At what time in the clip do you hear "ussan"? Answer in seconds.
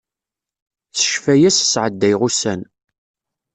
2.27-2.61